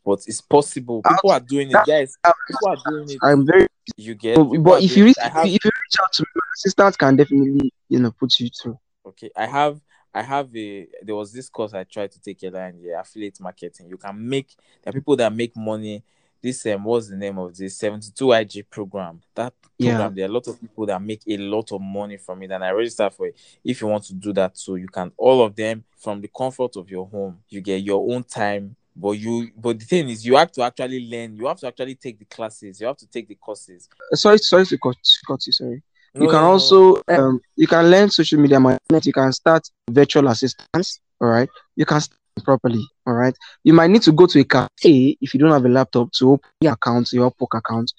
[0.05, 1.03] but it's possible.
[1.03, 2.17] People are doing it, guys.
[2.49, 3.19] People are doing it.
[3.23, 4.37] I'm very You get.
[4.37, 6.43] But, people but are if you reach, have if you reach out to me, my
[6.57, 8.79] assistant can definitely, you know, put you through.
[9.07, 9.81] Okay, I have
[10.15, 13.41] I have a there was this course I tried to take a line yeah, affiliate
[13.41, 13.89] marketing.
[13.89, 16.03] You can make there are people that make money.
[16.43, 19.21] This um what's the name of this 72 IG program?
[19.35, 19.93] That Yeah.
[19.93, 22.51] program, there are a lot of people that make a lot of money from it,
[22.53, 23.37] and I register for it.
[23.65, 26.77] If you want to do that, so you can all of them from the comfort
[26.77, 28.77] of your home, you get your own time.
[28.97, 31.97] But you but the thing is you have to actually learn, you have to actually
[31.97, 33.89] take the classes, you have to take the courses.
[34.13, 34.97] Uh, Sorry, sorry to cut,
[35.27, 35.53] cut you.
[35.53, 35.83] Sorry.
[36.17, 39.05] You can also, um, you can learn social media management.
[39.05, 41.01] You can start virtual assistants.
[41.21, 41.49] All right.
[41.77, 42.87] You can start properly.
[43.07, 43.35] All right.
[43.65, 46.33] You might need to go to a cafe if you don't have a laptop to
[46.33, 47.93] open your account, your Upwork account,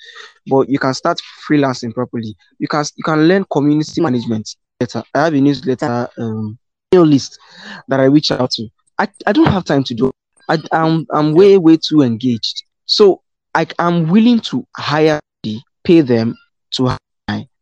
[0.48, 2.36] but you can start freelancing properly.
[2.60, 5.04] You can you can learn community management better.
[5.14, 6.58] I have a newsletter um
[6.94, 7.40] email list
[7.88, 8.68] that I reach out to.
[8.98, 10.12] I, I don't have time to do.
[10.48, 12.64] I, I'm I'm way way too engaged.
[12.86, 13.22] So
[13.54, 16.36] I am willing to hire the pay them
[16.72, 16.96] to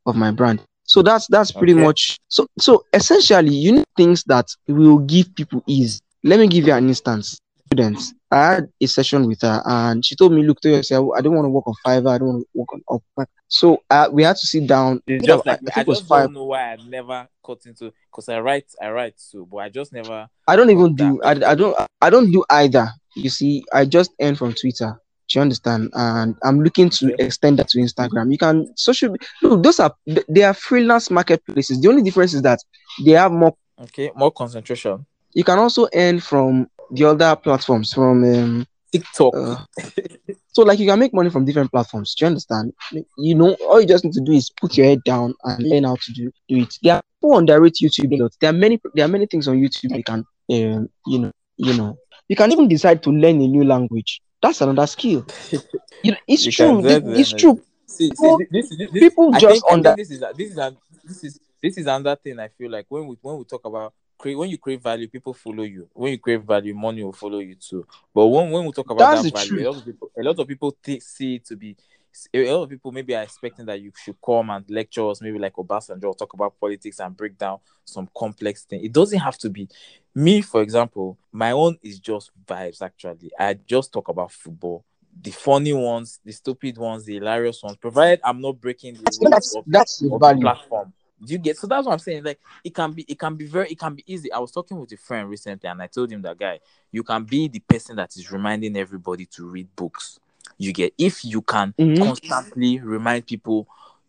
[0.05, 0.61] of my brand.
[0.85, 1.83] So that's that's pretty Okay.
[1.83, 6.01] much so so essentially you need things that will give people ease.
[6.23, 7.37] Let me give you an instance.
[7.67, 8.13] students.
[8.29, 11.33] I had a session with her, and she told me, "Look, to yourself, I don't
[11.35, 12.11] want to work on Fiverr.
[12.11, 15.01] I don't want to work on Upwork." So uh, we had to sit down.
[15.07, 16.25] It's just like I- I think I, it was just five.
[16.25, 19.69] don't know why I never cut into because I write I write too, but I
[19.69, 21.19] just never I don't even do.
[21.23, 21.75] I, I don't.
[22.01, 22.89] I don't do either.
[23.15, 24.99] You see, I just earn from Twitter.
[25.33, 25.89] Do you understand?
[25.93, 28.31] And I'm looking to extend that to Instagram.
[28.31, 29.15] You can social.
[29.41, 29.91] Look, those are
[30.29, 31.81] they are freelance marketplaces.
[31.81, 32.59] The only difference is that
[33.03, 33.55] they have more.
[33.81, 35.03] Okay, more concentration.
[35.33, 37.93] You can also earn from the other platforms.
[37.93, 39.33] From um, TikTok.
[39.35, 39.65] uh,
[40.49, 42.13] so like you can make money from different platforms.
[42.13, 42.71] Do you understand?
[43.17, 45.85] You know, all you just need to do is put your head down and learn
[45.85, 46.75] how to do do it.
[46.83, 48.13] There are people on direct YouTube.
[48.13, 48.33] a lot.
[48.39, 48.79] There are many.
[48.93, 50.19] There are many things on YouTube you can,
[50.51, 51.97] um, you know, you know.
[52.27, 54.21] You can even decide to learn a new language.
[54.43, 55.25] That's another skill.
[56.03, 56.81] You know, it's true.
[56.81, 57.61] learn It- It's true.
[57.87, 60.49] See, see, People- this, this, this, people I just think, I under- this is this
[60.51, 60.55] is
[61.05, 63.93] this is this is another thing I feel like when we when we talk about
[64.17, 65.87] create when you create value, people follow you.
[65.93, 67.85] When you create value, money will follow you too.
[68.13, 70.39] But when when we talk about That's that value, a lot of people a lot
[70.39, 71.77] of people thi- see it to be
[72.33, 75.39] a lot of people maybe are expecting that you should come and lecture us, maybe
[75.39, 78.83] like Obasanjo, or talk about politics and break down some complex thing.
[78.83, 79.67] It doesn't have to be
[80.13, 81.17] me, for example.
[81.31, 82.81] My own is just vibes.
[82.81, 84.83] Actually, I just talk about football.
[85.21, 89.55] The funny ones, the stupid ones, the hilarious ones, provided I'm not breaking the rules
[89.55, 90.41] of, that's of the value.
[90.41, 90.93] platform.
[91.23, 91.57] Do you get?
[91.57, 92.23] So that's what I'm saying.
[92.23, 94.31] Like it can be, it can be very, it can be easy.
[94.31, 96.59] I was talking with a friend recently, and I told him that guy,
[96.91, 100.19] you can be the person that is reminding everybody to read books.
[100.57, 101.99] You get if you can Mhm.
[101.99, 103.67] constantly remind people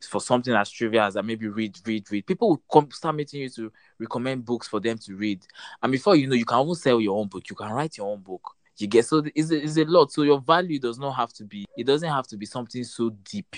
[0.08, 2.26] for something as trivial as that maybe read, read, read.
[2.26, 5.46] People will come start meeting you to recommend books for them to read,
[5.82, 7.48] and before you know, you can even sell your own book.
[7.48, 8.54] You can write your own book.
[8.76, 10.12] You get so it's a, it's a lot.
[10.12, 11.64] So your value does not have to be.
[11.76, 13.56] It doesn't have to be something so deep.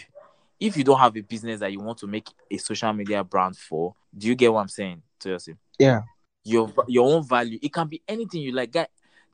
[0.60, 3.56] If you don't have a business that you want to make a social media brand
[3.56, 5.56] for, do you get what I'm saying, Toyosi?
[5.78, 6.02] Yeah.
[6.44, 7.58] Your your own value.
[7.60, 8.70] It can be anything you like.
[8.70, 8.86] Guy,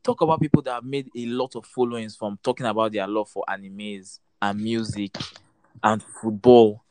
[0.02, 3.28] talk about people that have made a lot of followings from talking about their love
[3.28, 5.16] for animes and music
[5.82, 6.82] and football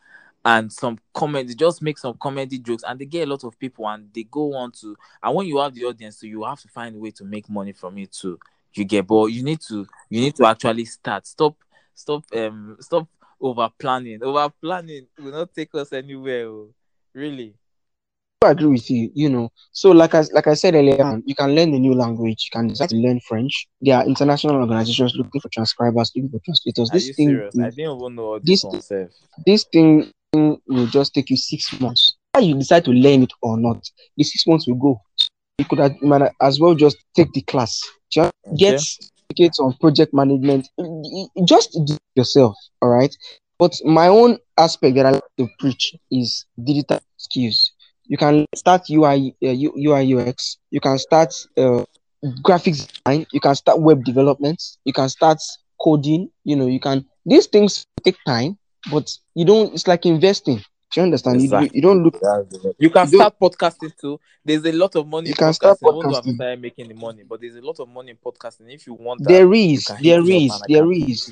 [0.43, 3.88] and some comedy just make some comedy jokes and they get a lot of people
[3.88, 6.67] and they go on to and when you have the audience so you have to
[6.67, 8.39] find a way to make money from it too.
[8.74, 11.28] You get but you need to you need to actually start.
[11.28, 11.58] Stop
[11.93, 13.08] stop um stop
[13.39, 14.24] over planning.
[14.24, 16.69] Over planning will not take us anywhere oh.
[17.13, 17.54] really
[18.49, 19.12] agree with you.
[19.13, 21.93] You know, so like I like I said earlier, on, you can learn a new
[21.93, 22.49] language.
[22.51, 23.67] You can decide to learn French.
[23.82, 26.89] There are international organizations looking for transcribers, looking for translators.
[26.89, 28.91] are This thing, serious i didn't even know all this this
[29.45, 32.15] this thing will just take you six months.
[32.34, 35.01] Whether you decide to learn it or not, the six months will go.
[35.58, 35.95] You could have,
[36.41, 37.80] as well just take the class.
[38.12, 40.67] Just get certificates on project management.
[41.45, 43.15] Just do it yourself, all right.
[43.60, 47.73] But my own aspect that I like to preach is digital skills.
[48.12, 49.56] You can start UI, uh,
[49.88, 50.58] UI UX.
[50.71, 51.86] You can start uh,
[52.43, 53.26] graphics design.
[53.32, 54.62] You can start web development.
[54.86, 55.39] You can start
[55.82, 56.30] coding.
[56.43, 57.06] You know, you can.
[57.26, 58.58] These things take time,
[58.91, 59.74] but you don't.
[59.74, 60.58] It's like investing.
[60.91, 61.41] Do you understand?
[61.41, 62.15] You- You, you don't look.
[62.80, 64.19] You can You start podcasting too.
[64.43, 66.15] There's a lot of money You can start podcasting.
[66.17, 66.38] I've podcasting.
[66.38, 68.74] not making the money, but there's a lot of money in podcasting.
[68.74, 71.32] If you want that, There is, there hit me up is, I there is.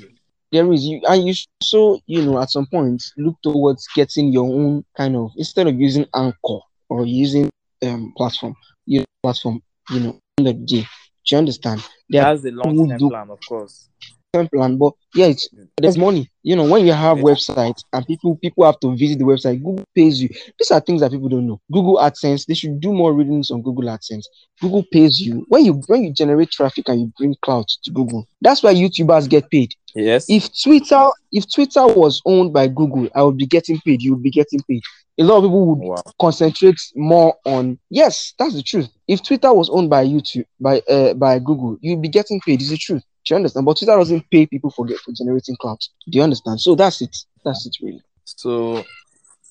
[0.52, 4.46] there is you and you also you know at some point look towards getting your
[4.46, 6.60] own kind of instead of using anchor
[6.90, 7.48] or using
[7.86, 8.54] um platform
[8.86, 10.82] your platform you know end of the day
[11.26, 13.88] do you understand there That's the long term plan, of course.
[14.32, 15.48] different plan but yeah it's
[15.80, 17.24] there's money you know when you have Yeah.
[17.24, 21.00] websites and people people have to visit the website google pays you these are things
[21.00, 24.24] that people don't know google adsense they should do more readings on google adsense
[24.60, 28.26] google pays you when you when you generate traffic and you bring clouds to google
[28.40, 30.26] that's why youtubers get paid Yes.
[30.28, 34.00] if Twitter if Twitter was owned by Google, I would be getting paid.
[34.02, 34.82] You would be getting paid.
[35.20, 36.02] A lot of people would wow.
[36.18, 38.88] concentrate more on yes, that's the truth.
[39.06, 42.62] If Twitter was owned by YouTube by uh, by Google, you'd be getting paid.
[42.62, 43.02] is the truth.
[43.26, 43.66] Do you understand?
[43.66, 45.90] But Twitter doesn't pay people for get for generating clouds.
[46.08, 46.60] Do you understand?
[46.60, 47.14] So that's it.
[47.44, 48.02] That's it really.
[48.24, 48.82] So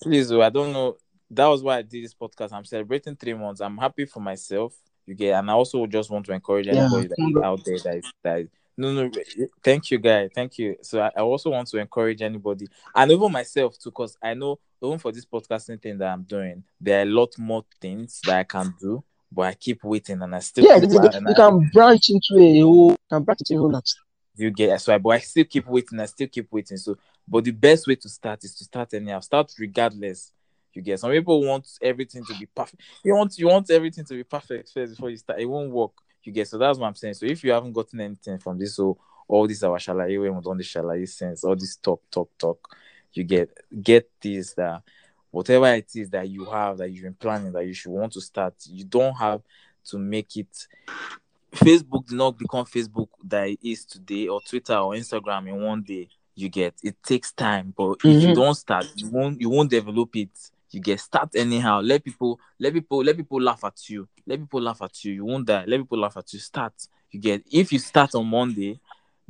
[0.01, 0.97] please, oh, I don't know.
[1.29, 2.51] That was why I did this podcast.
[2.51, 3.61] I'm celebrating three months.
[3.61, 4.75] I'm happy for myself.
[5.05, 6.85] You get, and I also just want to encourage Yeah.
[6.85, 8.39] anybody that is out there that is that.
[8.39, 9.11] Is, no, no,
[9.61, 10.29] thank you, guy.
[10.33, 10.77] Thank you.
[10.81, 14.57] So I, I also want to encourage anybody, and even myself too, because I know
[14.83, 18.39] even for this podcasting thing that I'm doing, there are a lot more things that
[18.39, 21.33] I can do, but I keep waiting, and I still Yeah, keep, you, you- I-
[21.33, 23.87] can branch into a whole can branch into a whole lot.
[24.35, 26.77] you get so I, but I still keep waiting, I still keep waiting.
[26.77, 29.19] So, but the best way to start is to start anyhow.
[29.19, 30.31] Start regardless.
[30.73, 32.81] You get some people want everything to be perfect.
[33.03, 35.39] You want you want everything to be perfect first before you start.
[35.39, 35.91] It won't work.
[36.23, 37.15] You get so that's what I'm saying.
[37.15, 40.41] So if you haven't gotten anything from this, so all this our shalaye when we
[40.41, 42.75] done the shalaye sense, all this talk, talk, talk,
[43.13, 43.49] you get
[43.81, 44.81] get this that
[45.31, 48.21] whatever it is that you have that you've been planning that you should want to
[48.21, 49.41] start, you don't have
[49.85, 50.67] to make it
[51.53, 55.81] Facebook did not become Facebook that it is today, or Twitter or Instagram in one
[55.81, 56.07] day.
[56.35, 58.35] You get it takes time, but if you Mhm.
[58.35, 60.29] don't start, you won't you won't develop it.
[60.71, 61.81] You get start anyhow.
[61.81, 64.07] Let people let people let people laugh at you.
[64.27, 65.13] Let people laugh at you.
[65.13, 65.65] You won't die.
[65.65, 66.39] Let people laugh at you.
[66.39, 66.73] Start.
[67.11, 68.79] You get if you start on Monday,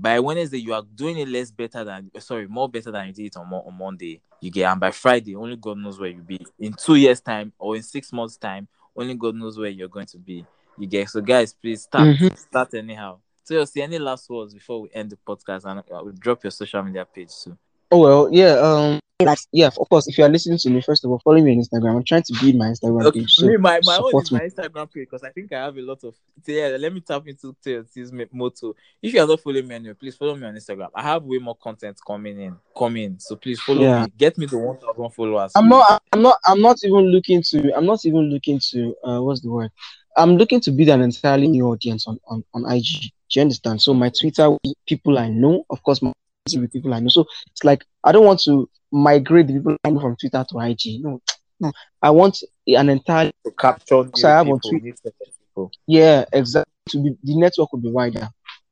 [0.02, 3.26] by Wednesday you are doing it less better than sorry more better than you did
[3.28, 4.22] it on, on Monday.
[4.42, 6.40] You get and by Friday only God knows where you'll be.
[6.60, 10.06] In two years time or in six months time, only God knows where you're going
[10.08, 10.46] to be.
[10.78, 12.38] You get so guys, please start Mhm.
[12.38, 13.20] start anyhow.
[13.44, 16.44] So you'll see any last words before we end the podcast and I will drop
[16.44, 17.58] your social media page too.
[17.92, 18.54] Oh well, yeah.
[18.60, 19.68] Um, like, yeah.
[19.68, 21.96] Of course, if you are listening to me, first of all, follow me on Instagram.
[21.98, 24.32] I'm trying to build my Instagram Okay, page, so me, my, my own support is
[24.32, 24.38] me.
[24.38, 26.16] my Instagram page because I think I have a lot of.
[26.46, 28.76] Yeah, let me tap into Toyosi's m- motto.
[29.02, 30.90] If you are not following me anyway, please follow me on Instagram.
[30.96, 33.16] I have way more content coming in, coming.
[33.20, 34.04] So please follow Yeah.
[34.06, 34.14] me.
[34.18, 35.52] Get me to 1,000 followers.
[35.56, 35.70] I'm please.
[35.70, 36.04] not.
[36.14, 36.38] I'm not.
[36.46, 37.76] I'm not even looking to.
[37.76, 38.96] I'm not even looking to.
[39.04, 39.72] Uh, what's the word?
[40.16, 42.86] I'm looking to build an entirely new audience on on on IG.
[43.32, 43.82] Do you understand?
[43.82, 44.56] So my Twitter
[44.88, 46.14] people I know, of course, my
[46.46, 47.10] Be people I know.
[47.10, 50.60] So it's like I don't want to migrate the people I know from Twitter to
[50.60, 51.02] IG.
[51.04, 51.22] No,
[51.60, 51.72] no.
[52.02, 53.32] I want an entire.
[53.46, 55.72] to capture new So I have on people, Twitter- new people.
[55.88, 56.72] Yeah, exactly.
[56.90, 58.30] To be the network will be wider.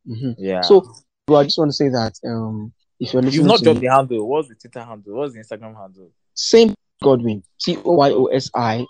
[0.08, 0.62] hmm Yeah.
[0.62, 0.92] So,
[1.28, 3.88] well, I just want to say that um, if you're listening you've not dropped the
[3.92, 4.28] handle.
[4.28, 5.14] What's the Twitter handle?
[5.16, 6.10] What's the Instagram handle?
[6.34, 8.86] same Godwin, T O Y O S I,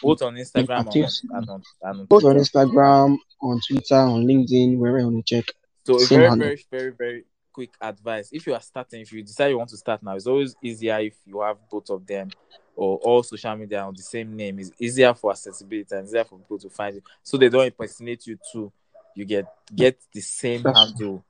[0.00, 4.24] Both on Instagram and on, and on, and on both on Instagram, on Twitter, on
[4.26, 5.46] LinkedIn, wherever you want to check.
[5.84, 7.24] So very, very, very, very
[7.58, 8.28] quick advice.
[8.30, 10.96] If you are starting, if you decide you want to start now, it's always easier
[11.00, 12.30] if you have both of them
[12.76, 14.60] or all social media on the same name.
[14.60, 17.02] It's easier for accessibility and easier for people to find you.
[17.24, 18.70] So they don't impersonate you too.
[19.16, 21.24] You get get the same handle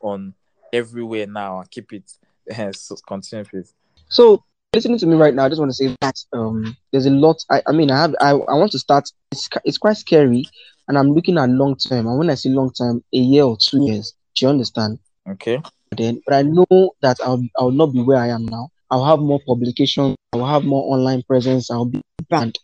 [0.00, 0.32] on
[0.72, 2.10] everywhere now and keep it.
[2.74, 3.74] so continue please.
[4.08, 4.42] So,
[4.72, 7.44] listening to me right now, I just want to say that um, there's a lot.
[7.50, 8.14] I, I mean, I have.
[8.22, 9.04] I, I want to start.
[9.32, 10.46] It's it's quite scary,
[10.88, 12.06] and I'm looking at long term.
[12.06, 14.14] And when I say long term, a year or two years.
[14.34, 14.98] Do you understand?
[15.28, 15.60] Okay.
[15.96, 18.70] then, but I know that I'll I'll not be where I am now.
[18.90, 20.16] I'll have more publications.
[20.32, 21.70] I'll have more online presence.
[21.70, 22.58] I'll be banned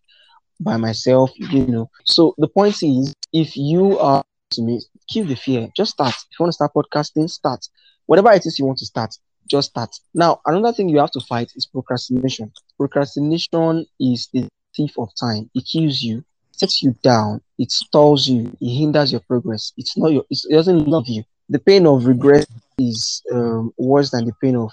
[0.61, 1.31] by myself.
[1.37, 1.91] You know.
[2.05, 5.69] So the point is, if you are to me, keep the fear.
[5.77, 6.15] Just start.
[6.15, 7.67] If you want to start podcasting, start.
[8.07, 9.15] Whatever it is you want to start,
[9.49, 9.91] just start.
[10.15, 12.53] Now, another thing you have to fight is procrastination.
[12.77, 15.51] Procrastination is the thief of time.
[15.55, 19.73] It kills you, sets you down, it stalls you, it hinders your progress.
[19.77, 20.25] It's not your.
[20.31, 21.25] It doesn't love you.
[21.51, 22.47] The pain of regret
[22.79, 24.71] is um, worse than the pain of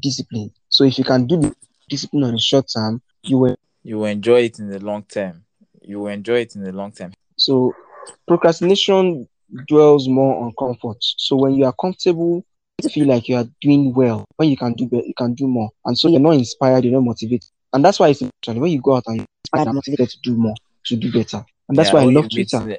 [0.00, 0.50] discipline.
[0.68, 1.56] So if you can do the
[1.88, 3.56] discipline on the short term, you will.
[3.82, 5.44] You will enjoy it in the long term.
[5.80, 7.12] You will enjoy it in the long term.
[7.36, 7.72] So
[8.26, 9.26] procrastination
[9.66, 10.98] dwells more on comfort.
[11.00, 12.44] So when you are comfortable,
[12.82, 14.26] you feel like you are doing well.
[14.36, 16.92] When you can do better, you can do more, and so you're not inspired, you're
[16.92, 20.18] not motivated, and that's why it's important when you go out and you're motivated to
[20.22, 22.60] do more, to do better, and that's Yeah, why I love Twitter.
[22.60, 22.78] the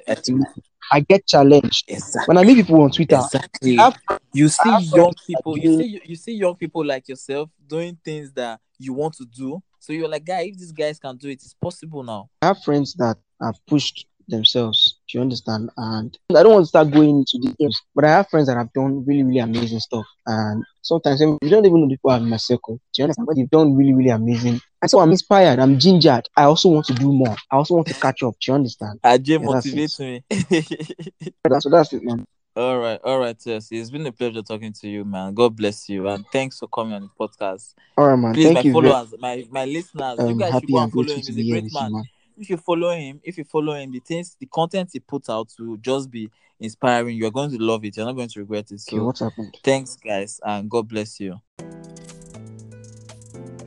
[0.90, 2.22] I get challenged Exactly.
[2.26, 3.16] when I meet people on Twitter.
[3.16, 3.76] Exactly.
[3.76, 3.96] Have
[4.32, 8.60] you see young people you see you see young people like yourself doing things that
[8.78, 11.54] you want to do so you're like guy if these guys can do it it's
[11.54, 14.89] possible now I have friends that have pushed themselves.
[15.10, 15.70] Do you understand?
[15.76, 18.72] And I don't want to start going into details, but I have friends that have
[18.72, 20.06] done really, really amazing stuff.
[20.26, 22.74] And sometimes you don't even know the people have in my circle.
[22.94, 23.26] Do you understand?
[23.26, 24.60] But they've done really, really amazing.
[24.80, 25.58] And so I'm inspired.
[25.58, 26.28] I'm gingered.
[26.36, 27.36] I also want to do more.
[27.50, 28.34] I also want to catch up.
[28.40, 29.00] Do you understand?
[29.02, 30.24] Ajay Yeah, motivates me
[31.44, 32.24] That's so that's it, man.
[32.56, 35.88] all right all right yes it's been a pleasure talking to you man god bless
[35.88, 38.34] you and thanks for coming on the podcast All right, man.
[38.34, 38.72] please Thank my you.
[38.72, 41.72] Followers my my listeners you um, guys should go and follow him he's a great
[41.72, 42.04] man man.
[42.40, 45.52] If you follow him, if you follow him, the things, the content he puts out
[45.58, 47.16] will just be inspiring.
[47.16, 47.96] You're going to love it.
[47.96, 48.80] You're not going to regret it.
[48.88, 49.56] Okay, So what's happened?
[49.62, 51.36] thanks, guys, and God bless you.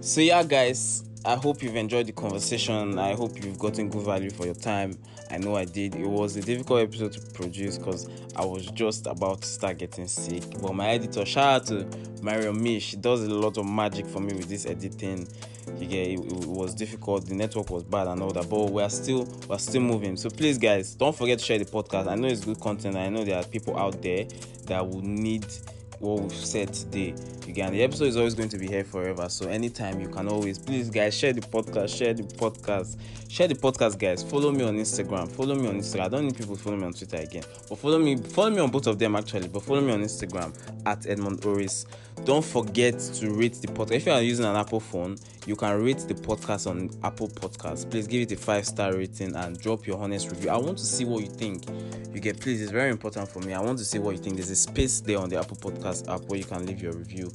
[0.02, 3.00] So yeah, guys, I hope you've enjoyed the conversation.
[3.00, 4.98] I hope you've gotten good value for your time.
[5.32, 5.96] I know I did.
[5.96, 10.06] It was a difficult episode to produce because I was just about to start getting
[10.06, 10.44] sick.
[10.62, 11.88] But my editor, shout out to
[12.22, 15.26] Mariam Me, she does a lot of magic for me with this editing.
[15.80, 18.90] You get it, it was difficult, the network was bad and all that, but we're
[18.90, 20.18] still we're still moving.
[20.18, 22.08] So please guys, don't forget to share the podcast.
[22.08, 22.98] I know it's good content.
[22.98, 24.26] I know there are people out there
[24.66, 25.46] that will need
[26.04, 27.16] what we've said today.
[27.48, 29.30] Again, the episode is always going to be here forever.
[29.30, 32.98] So anytime you can always please guys share the podcast, share the podcast,
[33.30, 34.22] share the podcast, guys.
[34.22, 35.32] Follow me on Instagram.
[35.32, 36.02] Follow me on Instagram.
[36.02, 37.44] I don't need people to follow me on Twitter again.
[37.70, 39.48] But follow me, follow me on both of them actually.
[39.48, 40.54] But follow me on Instagram
[40.86, 41.86] at Edmund Oris.
[42.26, 43.92] Don't forget to rate the podcast.
[43.92, 47.90] If you are using an Apple phone, you can rate the podcast on Apple Podcasts.
[47.90, 50.50] Please give it a five star rating and drop your honest review.
[50.50, 51.66] I want to see what you think.
[52.14, 53.54] You get please, it's very important for me.
[53.54, 54.38] I want to see what you think.
[54.38, 57.30] There's a space there on the Apple Podcast app where you can leave your review.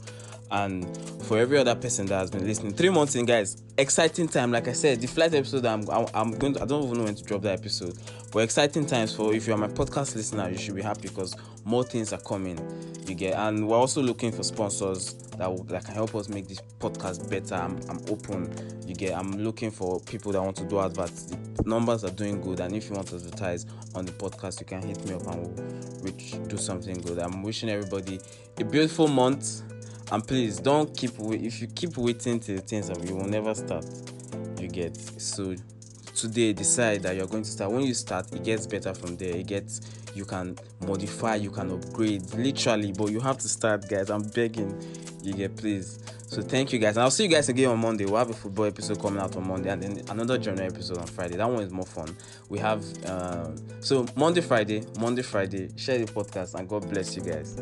[0.50, 4.50] And for every other person that has been listening three months in guys exciting time.
[4.50, 7.14] Like i said the flight episode i'm i'm, going to, i don't even know when
[7.14, 7.96] to drop that episode.
[8.32, 11.84] But exciting times for if you're my podcast listener you should be happy because more
[11.84, 12.58] things are coming.
[13.06, 16.48] You get and we're also looking for sponsors that, will, that can help us make
[16.48, 17.54] this podcast better.
[17.54, 18.52] I'm, I'm open.
[18.86, 21.24] You get i'm looking for people that want to do adverts.
[21.24, 24.66] The numbers are doing good and if you want to advertise on the podcast you
[24.66, 27.18] can hit me up and we'll reach, do something good.
[27.18, 28.18] I'm wishing everybody
[28.58, 29.62] a beautiful month
[30.10, 33.84] and please don't keep if you keep waiting till things are you will never start.
[34.58, 35.54] You get so
[36.14, 37.70] today decide that you're going to start.
[37.70, 39.36] When you start it gets better from there.
[39.36, 39.80] It gets
[40.14, 44.10] you can modify you can upgrade literally but you have to start guys.
[44.10, 44.74] I'm begging
[45.22, 45.98] you get please.
[46.26, 46.96] So thank you guys.
[46.96, 48.06] And i'll see you guys again on monday.
[48.06, 51.06] We'll have a football episode coming out on monday and then another general episode on
[51.06, 51.36] friday.
[51.36, 52.16] That one is more fun.
[52.48, 55.68] We have um, so monday friday monday friday.
[55.76, 57.60] Share the podcast and god bless you guys